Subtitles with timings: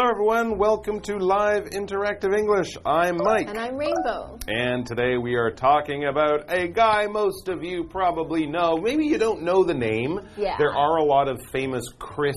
[0.00, 0.58] Hello, everyone.
[0.58, 2.68] Welcome to Live Interactive English.
[2.86, 3.48] I'm Mike.
[3.48, 4.38] And I'm Rainbow.
[4.46, 8.76] And today we are talking about a guy most of you probably know.
[8.76, 10.20] Maybe you don't know the name.
[10.36, 10.54] Yeah.
[10.56, 12.36] There are a lot of famous Chris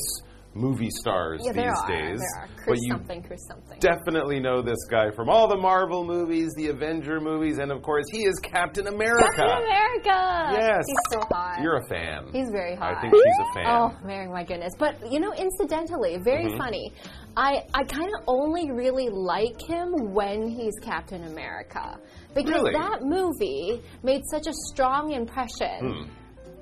[0.54, 1.88] movie stars Yeah, these there are.
[1.88, 2.20] days.
[2.20, 2.48] There are.
[2.58, 3.80] but Chris you something, Chris something.
[3.80, 8.04] definitely know this guy from all the Marvel movies, the Avenger movies, and of course,
[8.12, 9.24] he is Captain America.
[9.34, 10.52] Captain America!
[10.60, 10.84] Yes.
[10.86, 11.60] He's so hot.
[11.62, 12.26] You're a fan.
[12.34, 12.98] He's very hot.
[12.98, 13.66] I think she's a fan.
[13.66, 14.74] Oh, Mary, my goodness.
[14.78, 16.58] But, you know, incidentally, very Mm-hmm.
[16.58, 16.92] funny.
[17.38, 21.98] I, I kind of only really like him when he's Captain America.
[22.34, 22.74] Because Really?
[22.74, 25.80] that movie made such a strong impression.
[26.06, 26.10] Hmm.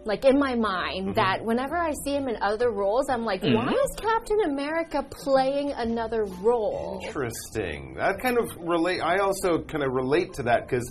[0.05, 3.67] Like in my mind, that whenever I see him in other roles, I'm like, why
[3.71, 7.01] is Captain America playing another role?
[7.05, 7.95] Interesting.
[7.95, 9.01] That kind of relate.
[9.01, 10.89] I also kind of relate to that because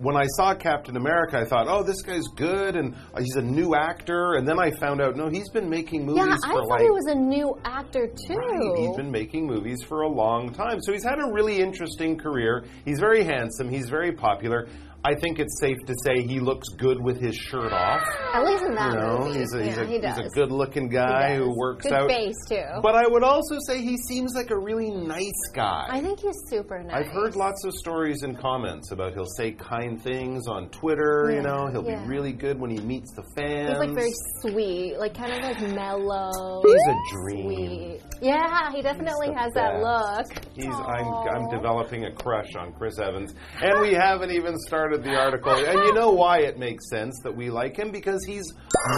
[0.00, 3.42] when I saw Captain America, I thought, "Oh, this guy's good," and uh, he's a
[3.42, 4.34] new actor.
[4.34, 6.80] And then I found out, no, he's been making movies Yeah, I for thought like.
[6.82, 8.34] he was a new actor too.
[8.34, 10.80] Right, He's been making movies for a long time.
[10.80, 12.64] So he's had a really interesting career.
[12.84, 13.68] He's very handsome.
[13.68, 14.68] He's very popular.
[15.02, 18.02] I think it's safe to say he looks good with his shirt off.
[18.34, 19.38] At least in that You know, movie.
[19.38, 20.16] he's a, he's, yeah, a, he does.
[20.18, 22.10] he's a good looking guy who works Good out.
[22.10, 22.62] face too.
[22.82, 25.86] But I would also say he seems like a really nice guy.
[25.88, 27.06] I think he's super nice.
[27.06, 31.40] I've heard lots of stories and comments about he'll say kind things on Twitter, you
[31.40, 32.02] know, he'll yeah.
[32.02, 33.70] be really good when he meets the fans.
[33.70, 36.60] He's like very sweet, like kind of like mellow.
[36.62, 37.46] He's a dream.
[37.46, 38.00] Sweet.
[38.20, 40.26] Yeah, he definitely has that look.
[40.54, 43.34] He's I'm I'm developing a crush on Chris Evans.
[43.62, 45.52] And we haven't even started the article.
[45.52, 47.90] And you know why it makes sense that we like him?
[47.90, 48.44] Because he's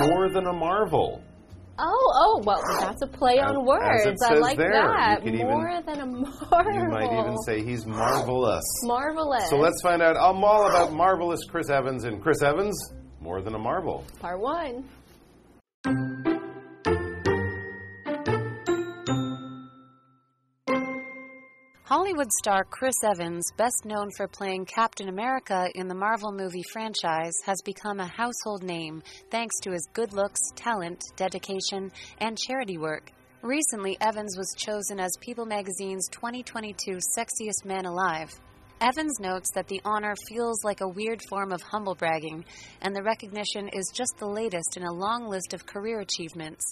[0.08, 1.22] more than a Marvel.
[1.78, 4.22] Oh, oh, well, that's a play As- on words.
[4.22, 4.70] I like there.
[4.72, 5.22] that.
[5.22, 6.72] Could even- More than a marvel.
[6.74, 8.62] You might even say he's marvelous.
[8.84, 9.48] marvelous.
[9.48, 12.78] So let's find out um, all about marvelous Chris Evans and Chris Evans,
[13.20, 14.04] more than a Marvel.
[14.20, 14.84] part one.
[21.92, 27.34] Hollywood star Chris Evans, best known for playing Captain America in the Marvel movie franchise,
[27.44, 33.12] has become a household name thanks to his good looks, talent, dedication, and charity work.
[33.42, 38.30] Recently, Evans was chosen as People magazine's 2022 Sexiest Man Alive.
[38.80, 42.42] Evans notes that the honor feels like a weird form of humble bragging,
[42.80, 46.64] and the recognition is just the latest in a long list of career achievements.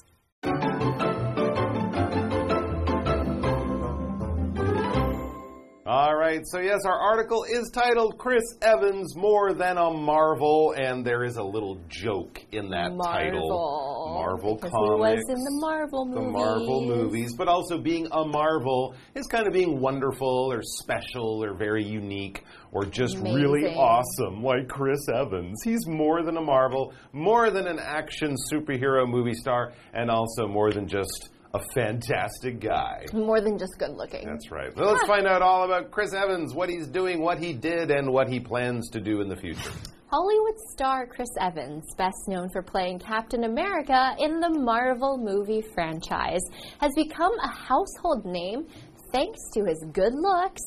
[5.91, 11.05] All right, so yes, our article is titled Chris Evans More Than a Marvel, and
[11.05, 13.49] there is a little joke in that title.
[13.49, 14.15] Marvel.
[14.15, 15.11] Marvel because comics.
[15.11, 16.25] He was in the Marvel movies.
[16.25, 21.43] the Marvel movies, but also being a Marvel is kind of being wonderful or special
[21.43, 25.61] or very unique or just really awesome, like Chris Evans.
[25.65, 30.71] He's more than a Marvel, more than an action superhero movie star, and also more
[30.71, 33.07] than just a fantastic guy.
[33.13, 34.25] More than just good looking.
[34.25, 34.73] That's right.
[34.77, 38.13] So let's find out all about Chris Evans, what he's doing, what he did, and
[38.13, 39.73] what he plans to do in the future.
[40.11, 46.43] Hollywood star Chris Evans, best known for playing Captain America in the Marvel movie franchise,
[46.81, 48.67] has become a household name
[49.13, 50.63] thanks to his good looks,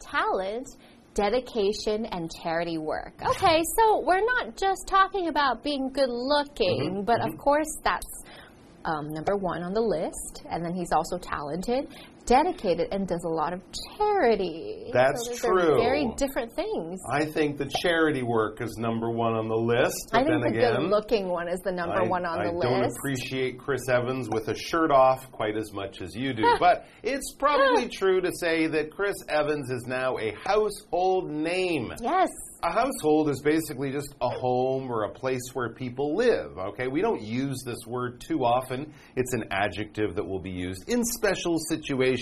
[0.00, 0.66] talent,
[1.12, 3.14] dedication, and charity work.
[3.22, 7.04] Okay, so we're not just talking about being good looking, mm-hmm.
[7.04, 7.38] but of mm-hmm.
[7.38, 8.06] course that's
[8.86, 11.88] um, number one on the list, and then he's also talented,
[12.26, 13.60] dedicated, and does a lot of
[13.96, 14.90] charity.
[14.92, 15.76] That's so true.
[15.78, 17.00] Very different things.
[17.10, 20.10] I think the charity work is number one on the list.
[20.12, 22.66] But I think the good-looking one is the number I, one on I the list.
[22.66, 26.44] I don't appreciate Chris Evans with a shirt off quite as much as you do.
[26.60, 31.92] but it's probably true to say that Chris Evans is now a household name.
[32.02, 32.28] yes.
[32.62, 36.88] A household is basically just a home or a place where people live, okay?
[36.88, 38.92] We don't use this word too often.
[39.14, 42.15] It's an adjective that will be used in special situations.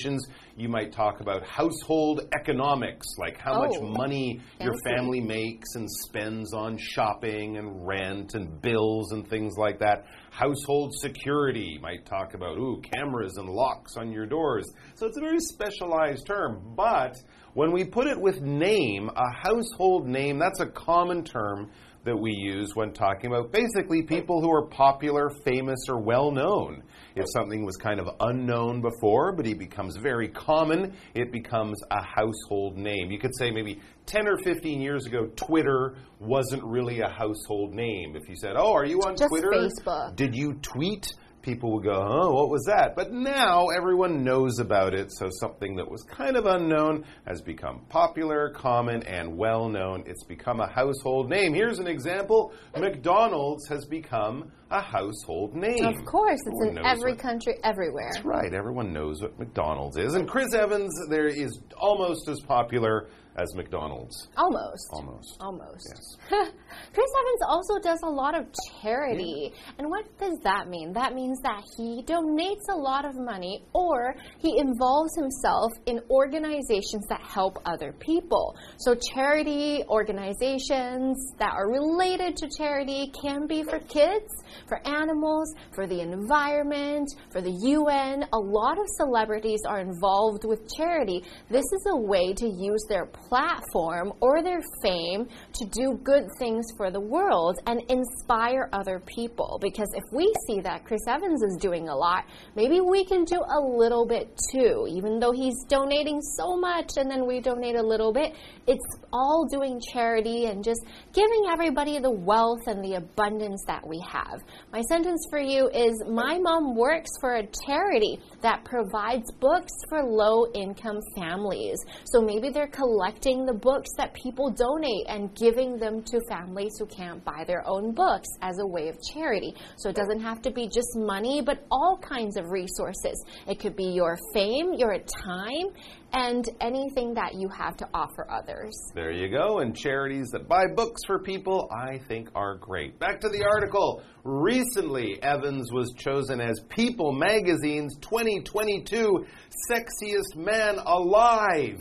[0.56, 5.88] You might talk about household economics, like how much Oh, money your family makes and
[6.06, 10.04] spends on shopping and rent and bills and things like that.
[10.30, 14.70] Household security might talk about, ooh, cameras and locks on your doors.
[14.94, 17.16] So it's a very specialized term, but
[17.54, 21.70] when we put it with name, a household name, that's a common term
[22.04, 26.82] that we use when talking about basically people who are popular, famous, or well known.
[27.16, 32.02] If something was kind of unknown before, but it becomes very common, it becomes a
[32.02, 33.10] household name.
[33.10, 38.16] You could say maybe 10 or 15 years ago, Twitter wasn't really a household name.
[38.16, 39.50] If you said, Oh, are you on Just Twitter?
[39.52, 40.16] Facebook.
[40.16, 41.06] Did you tweet?
[41.44, 42.96] People would go, oh, what was that?
[42.96, 47.84] But now everyone knows about it, so something that was kind of unknown has become
[47.90, 50.04] popular, common, and well known.
[50.06, 51.52] It's become a household name.
[51.54, 55.84] Here's an example McDonald's has become a household name.
[55.84, 58.10] Of course, it's Everyone in every what- country, everywhere.
[58.14, 58.52] That's right.
[58.52, 60.14] Everyone knows what McDonald's is.
[60.14, 64.28] And Chris Evans there is almost as popular as McDonald's.
[64.36, 64.88] Almost.
[64.92, 65.36] Almost.
[65.40, 65.88] Almost.
[65.88, 66.16] Yes.
[66.94, 68.46] Chris Evans also does a lot of
[68.80, 69.52] charity.
[69.78, 70.92] And what does that mean?
[70.92, 77.06] That means that he donates a lot of money or he involves himself in organizations
[77.08, 78.56] that help other people.
[78.78, 84.28] So, charity organizations that are related to charity can be for kids,
[84.68, 88.26] for animals, for the environment, for the UN.
[88.32, 91.22] A lot of celebrities are involved with charity.
[91.50, 96.64] This is a way to use their platform or their fame to do good things
[96.76, 99.58] for the world and inspire other people.
[99.60, 102.24] Because if we see that Chris Evans is doing a lot,
[102.54, 104.86] maybe we can do a little bit too.
[104.90, 108.34] Even though he's donating so much and then we donate a little bit,
[108.66, 110.80] it's all doing charity and just
[111.12, 114.40] giving everybody the wealth and the abundance that we have.
[114.72, 120.02] My sentence for you is My mom works for a charity that provides books for
[120.02, 121.78] low income families.
[122.06, 126.86] So maybe they're collecting the books that people donate and giving them to families who
[126.86, 129.54] can't buy their own books as a way of charity.
[129.76, 133.24] So it doesn't have to be just money, but all kinds of resources.
[133.46, 135.74] It could be your fame, your time,
[136.12, 138.72] and anything that you have to offer others.
[138.94, 139.58] There you go.
[139.58, 142.98] And charities that buy books for people, I think, are great.
[143.00, 144.02] Back to the article.
[144.22, 149.26] Recently, Evans was chosen as People Magazine's 2022
[149.70, 151.80] Sexiest Man Alive.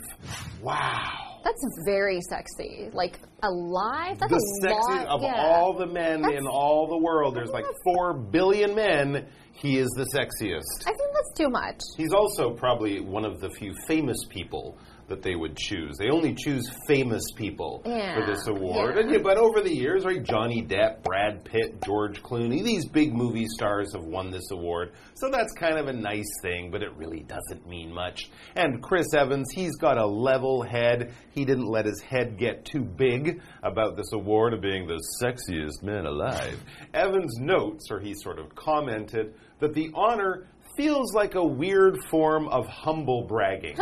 [0.60, 1.23] Wow.
[1.44, 2.90] That's very sexy.
[2.92, 4.18] Like alive?
[4.18, 5.06] That's the a sexiest lot.
[5.08, 5.34] of yeah.
[5.36, 7.36] all the men That's- in all the world.
[7.36, 9.26] There's like 4 billion men.
[9.52, 10.82] He is the sexiest.
[10.82, 11.80] I think that's too much.
[11.96, 14.76] He's also probably one of the few famous people
[15.08, 15.96] that they would choose.
[15.98, 18.94] They only choose famous people for this award.
[18.94, 19.02] yeah.
[19.02, 23.14] And, yeah, but over the years, right, Johnny Depp, Brad Pitt, George Clooney, these big
[23.14, 24.92] movie stars have won this award.
[25.14, 28.30] So that's kind of a nice thing, but it really doesn't mean much.
[28.56, 31.12] And Chris Evans, he's got a level head.
[31.32, 35.82] He didn't let his head get too big about this award of being the sexiest
[35.82, 36.62] man alive.
[36.92, 40.46] Evans notes, or he sort of commented, that the honor
[40.76, 43.76] feels like a weird form of humble bragging.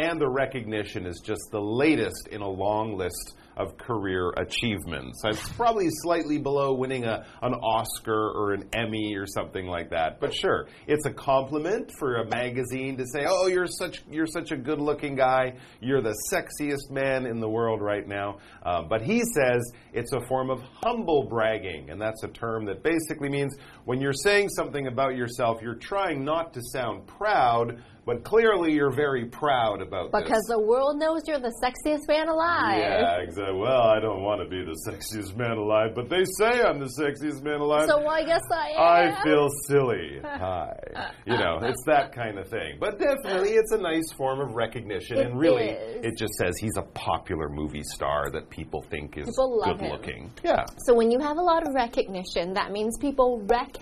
[0.00, 5.20] And the recognition is just the latest in a long list of career achievements.
[5.24, 10.18] It's probably slightly below winning a, an Oscar or an Emmy or something like that.
[10.18, 14.50] But sure, it's a compliment for a magazine to say, "Oh, you're such you're such
[14.52, 15.58] a good-looking guy.
[15.80, 20.20] You're the sexiest man in the world right now." Um, but he says it's a
[20.26, 23.54] form of humble bragging, and that's a term that basically means
[23.90, 28.92] when you're saying something about yourself, you're trying not to sound proud, but clearly you're
[28.92, 30.22] very proud about this.
[30.22, 32.78] Because the world knows you're the sexiest man alive.
[32.78, 33.58] Yeah, exactly.
[33.58, 36.86] Well, I don't want to be the sexiest man alive, but they say I'm the
[36.86, 37.88] sexiest man alive.
[37.88, 39.14] So I guess I am.
[39.14, 40.20] I feel silly.
[40.22, 41.12] Hi.
[41.26, 42.78] You know, it's that kind of thing.
[42.78, 45.18] But definitely, it's a nice form of recognition.
[45.18, 46.04] It and really, is.
[46.04, 50.04] it just says he's a popular movie star that people think is People love good
[50.04, 50.30] him.
[50.44, 50.64] Yeah.
[50.86, 53.79] So when you have a lot of recognition, that means people recognize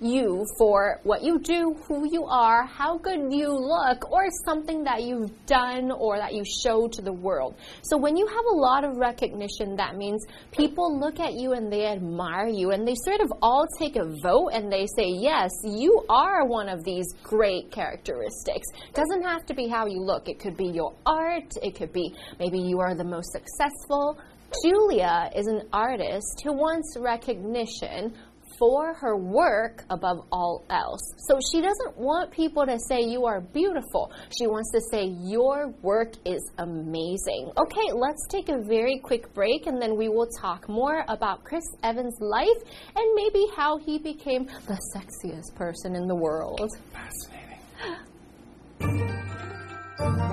[0.00, 5.02] you for what you do, who you are, how good you look, or something that
[5.02, 7.56] you've done or that you show to the world.
[7.82, 11.72] So when you have a lot of recognition, that means people look at you and
[11.72, 15.50] they admire you and they sort of all take a vote and they say, yes,
[15.64, 18.66] you are one of these great characteristics.
[18.94, 20.28] Doesn't have to be how you look.
[20.28, 21.52] It could be your art.
[21.62, 24.18] It could be maybe you are the most successful.
[24.62, 28.14] Julia is an artist who wants recognition
[28.58, 31.14] for her work above all else.
[31.28, 34.10] So she doesn't want people to say you are beautiful.
[34.36, 37.50] She wants to say your work is amazing.
[37.58, 41.64] Okay, let's take a very quick break and then we will talk more about Chris
[41.82, 42.62] Evans' life
[42.94, 46.60] and maybe how he became the sexiest person in the world.
[46.92, 47.42] Fascinating.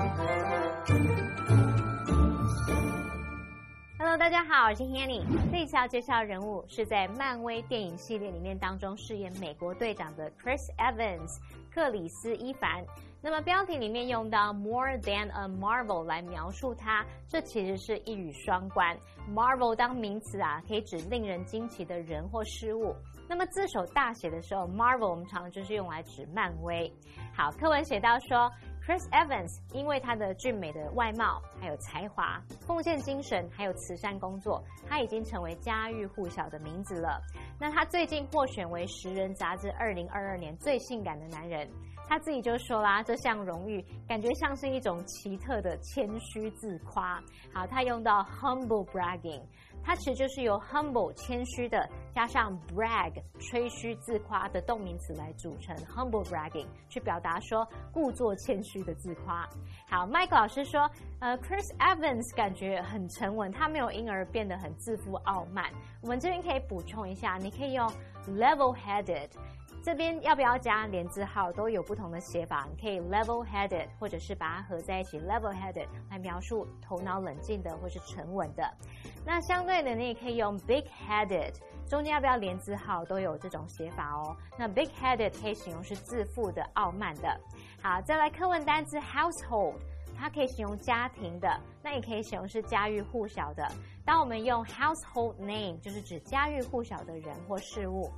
[4.16, 5.24] 大家好，我是 Hanny。
[5.50, 12.84] 这一次要介绍人物是在漫威电影系列里面当中饰演美国队长的 Chris Evans 克里斯伊凡。
[13.20, 18.96] 那么标题里面用到 more than a marvel 来描述他，这其实是一语双关。
[19.28, 22.94] Marvel 当名词啊，可以指令人惊奇的人或事物。
[23.28, 26.90] 那么字首大写的时候，Marvel 我们常常就是用来指漫威。
[27.34, 28.48] 好，课文写到说
[28.86, 37.18] Chris Evans 因为他的俊美的外貌、还有才华、奉献精神，还有慈善工作，他已经成为家喻户晓的名字了。
[37.58, 41.66] 那他最近获选为《时人》杂志二零二二年最性感的男人。
[42.06, 47.18] 他自己就说啦，这项荣誉感觉像是一种奇特的谦虚自夸。
[47.54, 49.40] 好，他用到 humble bragging。
[49.84, 59.46] 它其实就是由 humble 谦虚的，加上 brag 吹嘘自夸的动名词来组成 humble bragging，去表达说故作谦虚的自夸。
[59.86, 65.70] 好，Mike 老师说，呃，Chris Evans 感觉很沉稳，他没有因而变得很自负傲慢。
[66.00, 67.86] 我们这边可以补充一下，你可以用
[68.26, 69.28] level-headed。
[69.84, 78.66] 这边要不要加连字号都有不同的写法，你可以 level-headed，或者是把它合在一起 level-headed 来描述头脑冷静的或是沉稳的。
[79.26, 81.52] 那相对的，你也可以用 big-headed，
[81.86, 84.34] 中间要不要连字号都有这种写法哦。
[84.58, 87.38] 那 big-headed 可以形容是自负的、傲慢的。
[87.82, 89.74] 好，再来课文单词 household，
[90.16, 93.70] 它可以形容家庭的，那也可以形容是家喻户晓的。
[94.02, 98.10] 当我们用 household name，就是指家喻户晓的人或事物。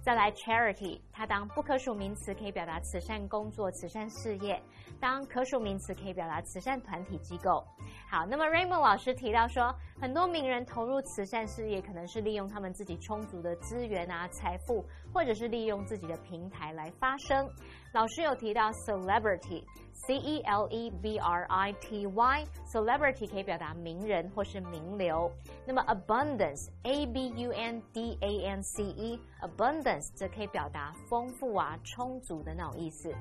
[0.00, 4.56] 再来 charity，它当不可数名词可以表达慈善工作、慈善事业；
[5.00, 7.66] 当可数名词可以表达慈善团体机构。
[8.08, 17.50] 好，那么 Raymond 老师提到说，很多名人投入慈善事业，可能是利用他们自己充足的资源啊、财富，或者是利用自己的平台来发声。
[17.92, 19.64] 老师有提到 celebrity。
[20.06, 25.30] C E L E B R I T Y，celebrity 可以表达名人或是名流。
[25.66, 33.14] 那么 abundance，A B U N D A N C E，abundance 则可以表达丰富啊、充足的那种意思。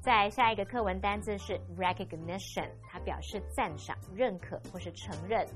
[0.00, 5.46] 在下一个课文单字是 recognition，它表示赞赏、认可或是承认。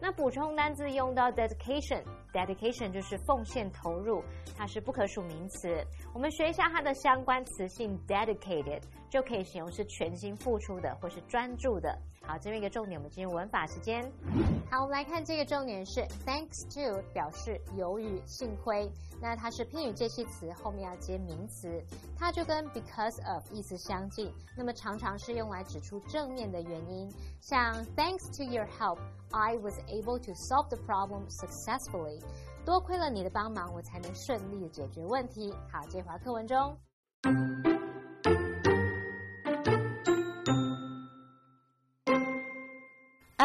[0.00, 4.22] 那补充单字用到 dedication，dedication 就是奉献、投入，
[4.56, 5.68] 它是不可数名词。
[6.14, 11.98] 我们学一下它的相关词性 dedicated，就可以形容是全心付出的或是专注的。
[12.22, 14.02] 好，这边一个重点，我们进入文法时间。
[14.70, 18.86] 好，我们来看这个重点是 thanks to，表示由于、幸亏。
[19.20, 21.82] 那它是偏语介系词，后面要接名词，
[22.16, 24.30] 它就跟 because of 意思相近。
[24.56, 28.98] 那么常常是用来指出正面的原因，像 thanks to your help,
[29.31, 32.21] I was able to solve the problem successfully。
[32.65, 35.53] 多亏了你的帮忙，我才能顺利的解决问题。
[35.71, 36.77] 好，这话课文中。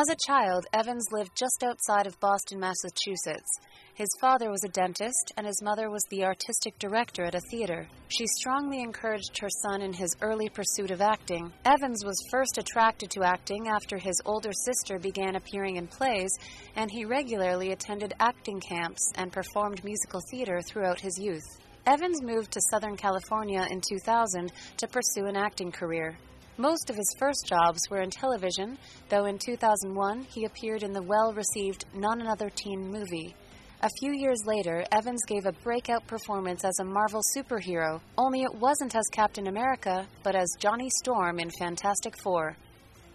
[0.04, 3.50] As a child, Evans lived just outside of Boston, Massachusetts.
[3.94, 7.88] His father was a dentist, and his mother was the artistic director at a theater.
[8.10, 11.54] She strongly encouraged her son in his early pursuit of acting.
[11.64, 16.34] Evans was first attracted to acting after his older sister began appearing in plays,
[16.76, 21.48] and he regularly attended acting camps and performed musical theater throughout his youth.
[21.86, 26.18] Evans moved to Southern California in 2000 to pursue an acting career.
[26.58, 28.78] Most of his first jobs were in television,
[29.10, 33.36] though in 2001 he appeared in the well received Not Another Teen movie.
[33.82, 38.54] A few years later, Evans gave a breakout performance as a Marvel superhero, only it
[38.54, 42.56] wasn't as Captain America, but as Johnny Storm in Fantastic Four.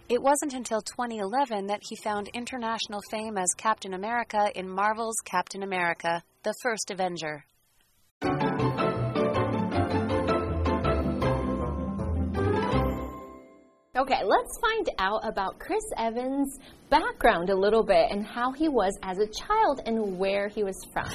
[0.09, 5.63] It wasn't until 2011 that he found international fame as Captain America in Marvel's Captain
[5.63, 7.45] America, the First Avenger.
[13.99, 16.57] Okay, let's find out about Chris Evans'
[16.89, 20.77] background a little bit and how he was as a child and where he was
[20.93, 21.11] from.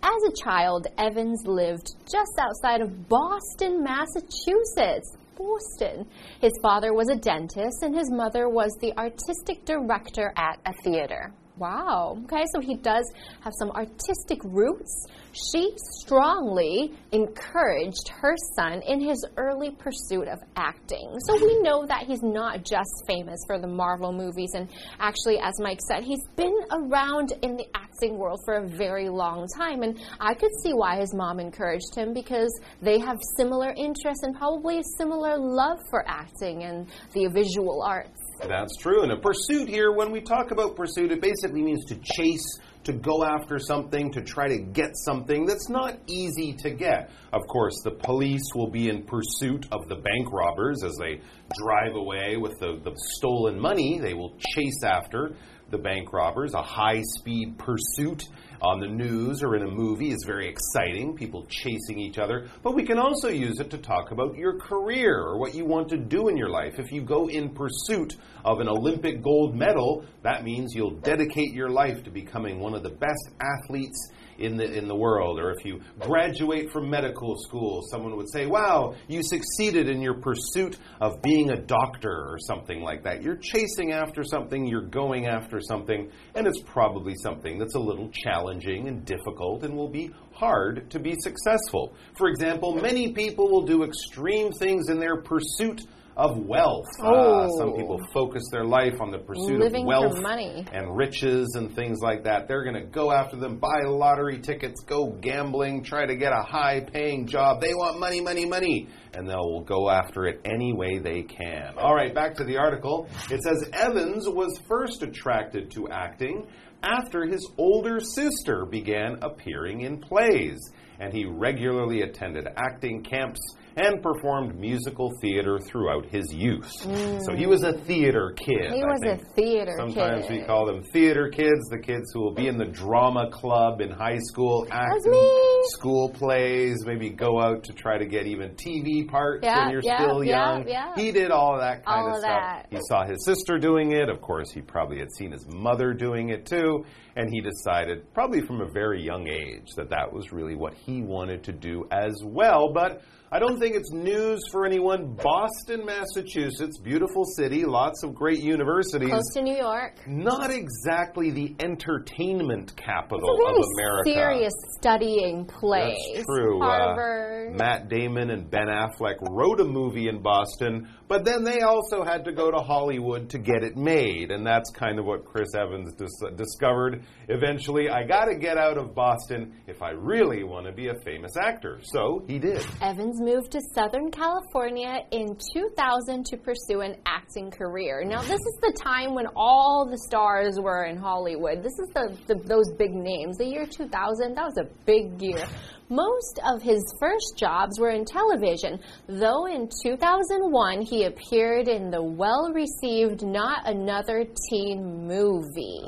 [0.00, 5.16] As a child, Evans lived just outside of Boston, Massachusetts.
[5.36, 6.06] Boston.
[6.40, 11.32] His father was a dentist and his mother was the artistic director at a theater.
[11.60, 12.16] Wow.
[12.24, 13.04] Okay, so he does
[13.42, 15.06] have some artistic roots.
[15.52, 21.14] She strongly encouraged her son in his early pursuit of acting.
[21.26, 25.52] So we know that he's not just famous for the Marvel movies, and actually, as
[25.60, 29.82] Mike said, he's been around in the acting world for a very long time.
[29.82, 34.34] And I could see why his mom encouraged him because they have similar interests and
[34.34, 38.19] probably a similar love for acting and the visual arts.
[38.46, 39.02] That's true.
[39.02, 42.92] And a pursuit here, when we talk about pursuit, it basically means to chase, to
[42.92, 47.10] go after something, to try to get something that's not easy to get.
[47.32, 51.20] Of course, the police will be in pursuit of the bank robbers as they
[51.62, 53.98] drive away with the, the stolen money.
[54.00, 55.34] They will chase after
[55.70, 56.54] the bank robbers.
[56.54, 58.24] A high speed pursuit
[58.62, 62.48] on the news or in a movie is very exciting, people chasing each other.
[62.62, 65.88] But we can also use it to talk about your career or what you want
[65.90, 66.78] to do in your life.
[66.78, 71.70] If you go in pursuit of an Olympic gold medal, that means you'll dedicate your
[71.70, 74.10] life to becoming one of the best athletes
[74.40, 78.46] in the in the world or if you graduate from medical school someone would say
[78.46, 83.22] wow you succeeded in your pursuit of being a doctor or something like that.
[83.22, 88.10] You're chasing after something you're going after something and it's probably something that's a little
[88.10, 91.94] challenging and difficult and will be hard to be successful.
[92.16, 95.82] For example many people will do extreme things in their pursuit
[96.20, 96.84] of wealth.
[97.02, 97.76] Uh, some Oh.
[97.76, 100.64] people focus their life on the pursuit Living of wealth money.
[100.72, 102.46] and riches and things like that.
[102.46, 106.42] They're going to go after them, buy lottery tickets, go gambling, try to get a
[106.42, 107.60] high paying job.
[107.62, 108.88] They want money, money, money.
[109.14, 111.74] And they'll go after it any way they can.
[111.78, 113.08] All right, back to the article.
[113.30, 116.46] It says Evans was first attracted to acting
[116.82, 120.58] after his older sister began appearing in plays.
[121.00, 123.40] And he regularly attended acting camps
[123.80, 126.70] and performed musical theater throughout his youth.
[126.84, 127.20] Mm.
[127.24, 128.72] So he was a theater kid.
[128.72, 130.40] He I was a theater Sometimes kid.
[130.40, 133.90] we call them theater kids, the kids who will be in the drama club in
[133.90, 135.59] high school, act in me.
[135.68, 139.82] School plays, maybe go out to try to get even TV parts Yeah, when you're
[139.84, 140.66] yeah, still young.
[140.68, 140.92] yeah.
[140.96, 142.30] He did all of that kind All of stuff.
[142.30, 142.66] that.
[142.70, 144.08] He saw his sister doing it.
[144.08, 146.84] Of course, he probably had seen his mother doing it too.
[147.16, 151.02] And he decided, probably from a very young age, that that was really what he
[151.02, 152.72] wanted to do as well.
[152.72, 153.02] But
[153.32, 155.14] I don't think it's news for anyone.
[155.20, 159.98] Boston, Massachusetts, beautiful city, lots of great universities Close to New York.
[160.06, 164.10] not exactly the entertainment capital It's a very of America.
[164.10, 165.96] serious studying place.
[166.14, 166.62] That's true.
[166.62, 172.04] Uh, Matt Damon and Ben Affleck wrote a movie in Boston, but then they also
[172.04, 175.48] had to go to Hollywood to get it made, and that's kind of what Chris
[175.54, 177.02] Evans dis- discovered.
[177.28, 180.94] Eventually, I got to get out of Boston if I really want to be a
[181.04, 181.80] famous actor.
[181.82, 182.64] So he did.
[182.80, 188.04] Evans moved to Southern California in 2000 to pursue an acting career.
[188.04, 191.62] Now, this is the time when all the stars were in Hollywood.
[191.62, 193.38] This is the, the those big names.
[193.38, 195.39] The year 2000, that was a big year.
[195.88, 198.78] Most of his first jobs were in television,
[199.08, 205.82] though in 2001 he appeared in the well received Not Another Teen movie.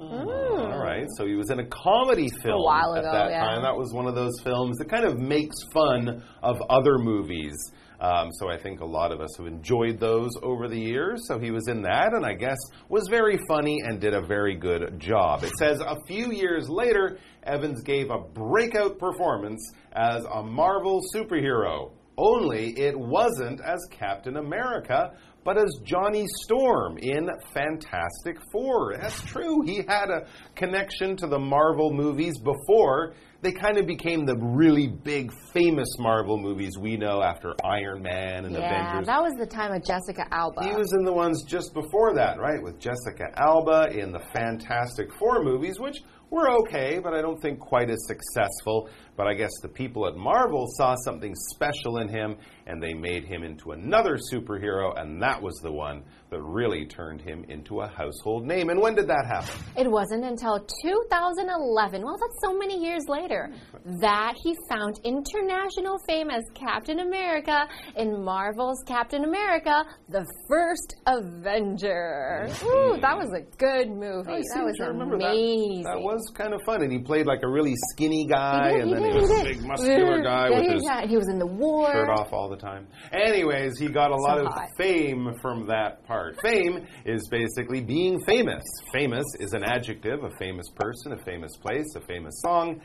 [0.00, 3.44] All right, so he was in a comedy film a while at ago, that yeah.
[3.44, 3.62] time.
[3.62, 7.54] That was one of those films that kind of makes fun of other movies.
[8.02, 11.28] Um, so I think a lot of us have enjoyed those over the years.
[11.28, 14.56] So he was in that, and I guess was very funny and did a very
[14.56, 15.44] good job.
[15.44, 21.92] It says a few years later, Evans gave a breakout performance as a Marvel superhero.
[22.18, 25.12] Only it wasn't as Captain America,
[25.44, 28.96] but as Johnny Storm in Fantastic Four.
[29.00, 29.62] That's true.
[29.64, 34.86] He had a connection to the Marvel movies before they kind of became the really
[34.86, 39.06] big, famous Marvel movies we know after Iron Man and Yeah, Avengers.
[39.08, 40.62] that was the time of Jessica Alba.
[40.62, 42.62] He was in the ones just before that, right?
[42.62, 46.02] With Jessica Alba in the Fantastic Four movies, which
[46.32, 48.88] were okay, but I don't think quite as successful.
[49.16, 53.24] But I guess the people at Marvel saw something special in him and they made
[53.24, 57.88] him into another superhero, and that was the one that really turned him into a
[57.88, 58.70] household name.
[58.70, 59.54] And when did that happen?
[59.76, 63.52] It wasn't until 2011, well, that's so many years later,
[64.00, 72.46] that he found international fame as Captain America in Marvel's Captain America, the first Avenger.
[72.64, 74.32] Ooh, that was a good oh, movie.
[74.32, 75.30] I that was remember that.
[75.32, 75.82] amazing.
[75.82, 78.88] That, was kind of fun, and he played like a really skinny guy, He did,
[78.88, 81.06] and he did, he was a big muscular guy with his yeah.
[81.06, 81.92] He was in the war.
[81.92, 82.86] shirt off all the time.
[83.12, 84.68] Anyways, he got a lot of hot.
[84.78, 86.40] fame from that part.
[86.42, 88.62] Fame is basically being famous.
[88.92, 92.80] Famous is an adjective, a famous person, a famous place, a famous song.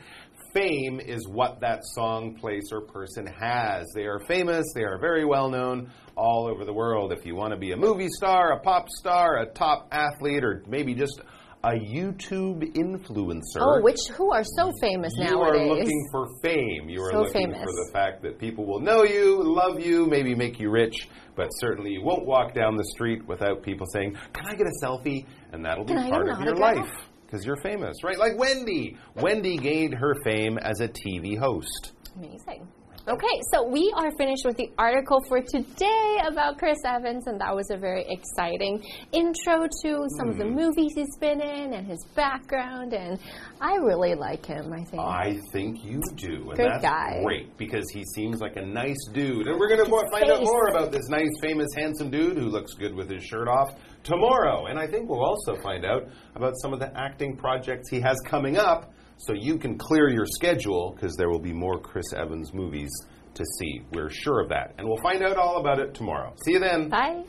[0.54, 3.86] Fame is what that song, place, or person has.
[3.94, 7.12] They are famous, they are very well known all over the world.
[7.12, 10.62] If you want to be a movie star, a pop star, a top athlete, or
[10.66, 11.20] maybe just
[11.68, 13.60] a YouTube influencer.
[13.60, 15.60] Oh, which who are so famous You nowadays?
[15.66, 16.88] You are looking for fame.
[16.88, 17.62] You are So looking famous.
[17.62, 21.48] for the fact that people will know you, love you, maybe make you rich, but
[21.60, 25.26] certainly you won't walk down the street without people saying, Can I get a selfie?
[25.52, 26.90] And that'll be I part of your life
[27.26, 28.18] because you're famous, right?
[28.18, 28.96] Like Wendy.
[29.16, 31.92] Wendy gained her fame as a TV host.
[32.16, 32.66] Amazing.
[33.08, 37.56] Okay, so we are finished with the article for today about Chris Evans, and that
[37.56, 40.54] was a very exciting intro to some of the Hmm.
[40.54, 43.18] movies he's been in and his background, and
[43.62, 45.02] I really like him, I think.
[45.02, 46.50] I think you do.
[46.50, 47.22] And Good that's guy.
[47.24, 49.46] great because he seems like a nice dude.
[49.46, 52.74] And we're going to find out more about this nice, famous, handsome dude who looks
[52.74, 53.70] good with his shirt off
[54.04, 54.66] tomorrow.
[54.66, 56.02] And I think we'll also find out
[56.34, 60.26] about some of the acting projects he has coming up so you can clear your
[60.26, 62.90] schedule because there will be more Chris Evans movies
[63.34, 63.82] to see.
[63.92, 64.74] We're sure of that.
[64.78, 66.34] And we'll find out all about it tomorrow.
[66.44, 66.88] See you then.
[66.88, 67.24] Bye.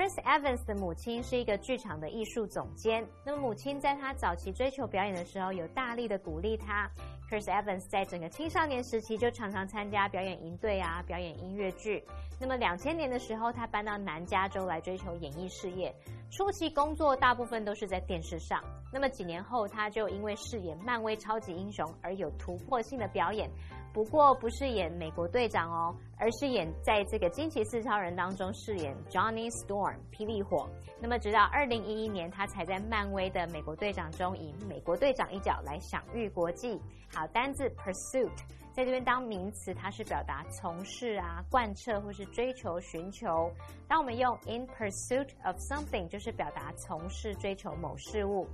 [0.00, 3.06] Chris Evans 的母亲是一个剧场的艺术总监。
[3.22, 6.90] 那么母亲在他早期追求表演的时候，有大力的鼓励他。
[7.28, 12.02] Chris Evans 在整个青少年时期就常常参加表演营队啊，表演音乐剧。
[12.40, 15.94] 那么两千年的时候，他搬到南加州来追求演艺事业。
[16.30, 18.64] 初期工作大部分都是在电视上。
[18.90, 23.50] 那么几年后，他就因为饰演漫威超级英雄而有突破性的表演。
[23.92, 30.68] 不过不是演美国队长哦，而是演在这个惊奇四超人当中饰演 Johnny Storm 霹雳火。
[31.00, 36.80] 那么直到二零一一年，他才在漫威的美国队长中以美国队长一角来享誉国际。
[37.12, 38.30] 好，单字 pursuit
[38.72, 43.50] 在这边当名词，它是表达从事啊、贯彻或是追求、寻求。
[43.88, 48.46] 当我们用 in pursuit of something，就是表达从事、追求某事物。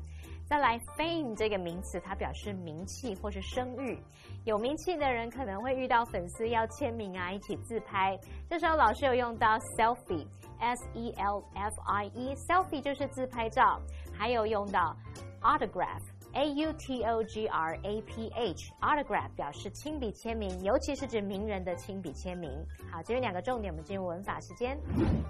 [0.49, 3.99] 再来，fame 这个名词，它表示名气或是声誉。
[4.45, 8.17] 有名气的人可能会遇到粉丝要签名啊，一起自拍。
[8.49, 13.81] 这时候老师有用到 selfie，s e l f i e，selfie 就是自拍照。
[14.17, 14.97] 还有用到
[15.43, 16.01] autograph
[16.37, 22.51] a u t o g r a p h，autograph 表示亲笔签名，尤其是指名人的亲笔签名。
[22.93, 24.79] 好，这边两个重点，我们进入文法时间。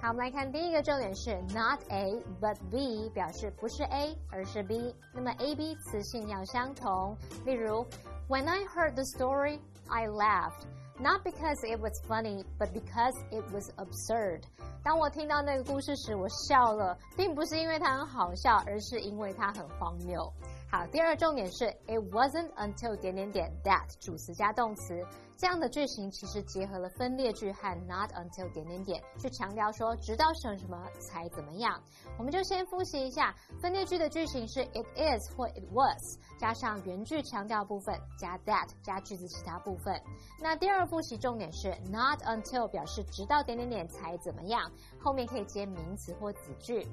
[0.03, 4.93] 好，我们来看第一个重点是 not A but B，表示不是 A 而是 B。
[5.15, 7.87] 那么 A B 词性要相同，例如。
[8.29, 10.67] When I heard the story, I laughed.
[10.99, 14.43] Not because it was funny, but because it was absurd.
[14.83, 20.33] 当我听到那个故事时，我笑了，并不是因为它很好笑，而是因为它很荒谬。
[20.69, 25.01] 好，第二重点是 It wasn't until 点点点 that 主词加动词。
[25.39, 31.81] 这样的句型其实结合了分裂句和 not until 点点点，去强调说直到什么什么才怎么样。
[32.19, 39.95] 我们就先复习一下分裂句的句型是 it is 或 it was 加上原句强调部分加 that 加句子其他部分。
[40.41, 46.85] 那第二复习重点是 not until 表示直到点点点才怎么样，后面可以接名词或子句。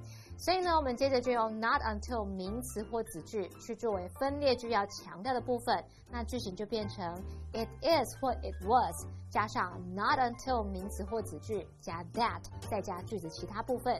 [0.44, 7.16] 所以呢，我们接着就用 not until 名词或子句去作为分列句要强调的部分，那句型就变成
[7.54, 13.98] it is 或 it was 加上 not until 名词或子句加 that 再加句子其他部分。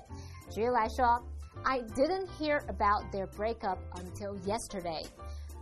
[0.52, 1.18] 举例来说
[1.64, 5.08] ，I didn't hear about their breakup until yesterday。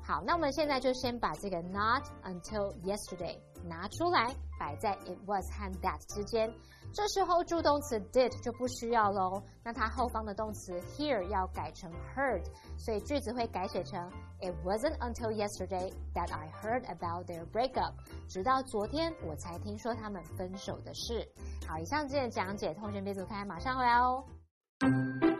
[0.03, 6.53] 好，那我们现在就先把这个 not until yesterday 拿出来，摆在 it was 和 that 之间。
[6.93, 12.43] 这时候助动词 did 就不需要喽，那它后方的动词 hear 要改成 heard，
[12.77, 14.09] 所以句子会改写成
[14.41, 17.93] It wasn't until yesterday that I heard about their breakup。
[18.27, 21.25] 直到昨天我才听说他们分手的事。
[21.65, 25.30] 好，以上这些讲解，同学别走开，马上回来哦。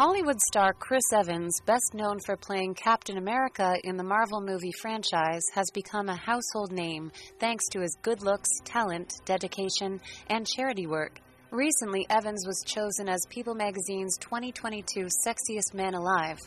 [0.00, 5.42] Hollywood star Chris Evans, best known for playing Captain America in the Marvel movie franchise,
[5.52, 11.20] has become a household name thanks to his good looks, talent, dedication, and charity work.
[11.50, 16.38] Recently, Evans was chosen as People magazine's 2022 Sexiest Man Alive.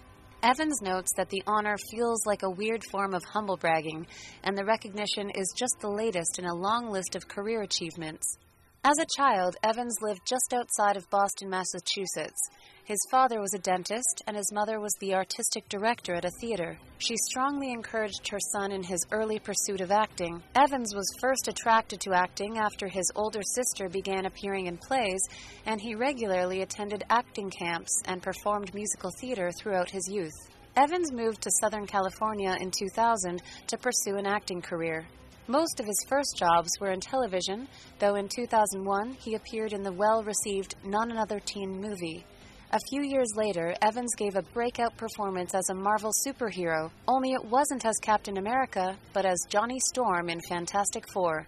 [0.42, 4.08] Evans notes that the honor feels like a weird form of humble bragging,
[4.44, 8.40] and the recognition is just the latest in a long list of career achievements.
[8.86, 12.50] As a child, Evans lived just outside of Boston, Massachusetts.
[12.84, 16.78] His father was a dentist, and his mother was the artistic director at a theater.
[16.98, 20.44] She strongly encouraged her son in his early pursuit of acting.
[20.54, 25.22] Evans was first attracted to acting after his older sister began appearing in plays,
[25.66, 30.50] and he regularly attended acting camps and performed musical theater throughout his youth.
[30.76, 35.08] Evans moved to Southern California in 2000 to pursue an acting career.
[35.48, 37.68] Most of his first jobs were in television,
[38.00, 42.26] though in 2001 he appeared in the well received Not Another Teen movie.
[42.72, 47.44] A few years later, Evans gave a breakout performance as a Marvel superhero, only it
[47.44, 51.46] wasn't as Captain America, but as Johnny Storm in Fantastic Four.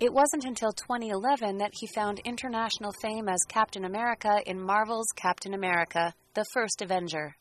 [0.00, 5.54] It wasn't until 2011 that he found international fame as Captain America in Marvel's Captain
[5.54, 7.36] America, the First Avenger.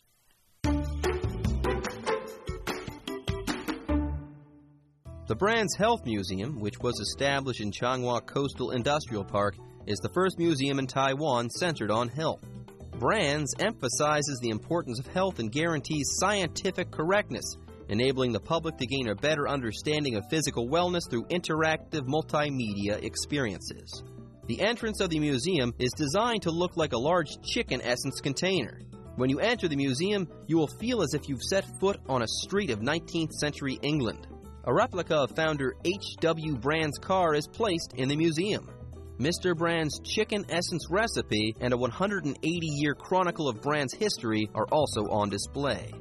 [5.30, 10.40] The Brands Health Museum, which was established in Changhua Coastal Industrial Park, is the first
[10.40, 12.44] museum in Taiwan centered on health.
[12.98, 17.58] Brands emphasizes the importance of health and guarantees scientific correctness,
[17.90, 24.02] enabling the public to gain a better understanding of physical wellness through interactive multimedia experiences.
[24.48, 28.82] The entrance of the museum is designed to look like a large chicken essence container.
[29.16, 32.28] When you enter the museum, you will feel as if you've set foot on a
[32.28, 34.26] street of 19th century England.
[34.70, 36.58] A replica of founder H.W.
[36.58, 38.70] Brand's car is placed in the museum.
[39.18, 39.58] Mr.
[39.58, 45.32] Brand's chicken essence recipe and a 180 year chronicle of Brand's history are also on
[45.32, 45.92] display.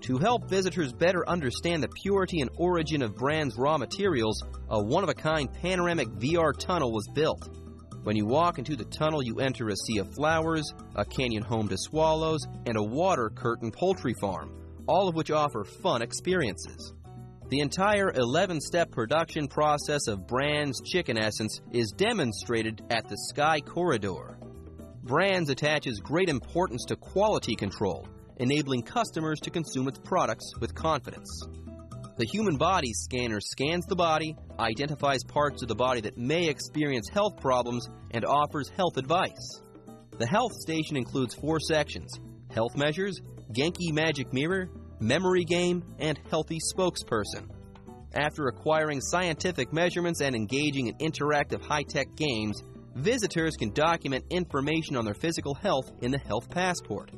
[0.00, 5.04] To help visitors better understand the purity and origin of Brand's raw materials, a one
[5.04, 7.48] of a kind panoramic VR tunnel was built.
[8.02, 11.68] When you walk into the tunnel, you enter a sea of flowers, a canyon home
[11.68, 14.50] to swallows, and a water curtain poultry farm,
[14.88, 16.94] all of which offer fun experiences.
[17.50, 23.62] The entire 11 step production process of Brand's Chicken Essence is demonstrated at the Sky
[23.62, 24.38] Corridor.
[25.02, 28.06] Brands attaches great importance to quality control,
[28.36, 31.42] enabling customers to consume its products with confidence.
[32.18, 37.08] The human body scanner scans the body, identifies parts of the body that may experience
[37.08, 39.62] health problems, and offers health advice.
[40.18, 42.12] The health station includes four sections
[42.50, 44.68] health measures, Genki Magic Mirror,
[45.00, 47.48] Memory Game, and Healthy Spokesperson.
[48.14, 52.62] After acquiring scientific measurements and engaging in interactive high tech games,
[52.94, 57.12] visitors can document information on their physical health in the Health Passport.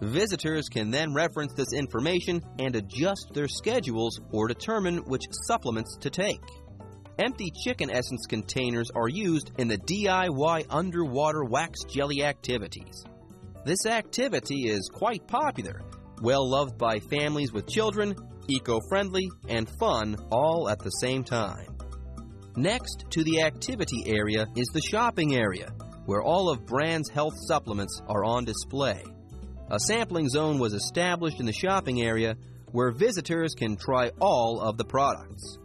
[0.00, 6.08] Visitors can then reference this information and adjust their schedules or determine which supplements to
[6.08, 6.42] take.
[7.18, 13.04] Empty chicken essence containers are used in the DIY underwater wax jelly activities.
[13.64, 15.82] This activity is quite popular,
[16.20, 18.14] well loved by families with children,
[18.48, 21.76] eco friendly, and fun all at the same time.
[22.56, 25.70] Next to the activity area is the shopping area,
[26.06, 29.04] where all of Brand's health supplements are on display.
[29.70, 32.36] A sampling zone was established in the shopping area
[32.72, 35.58] where visitors can try all of the products.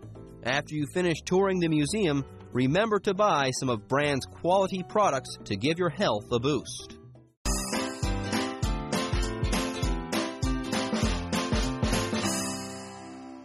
[0.44, 5.56] After you finish touring the museum, remember to buy some of Brand's quality products to
[5.56, 6.93] give your health a boost.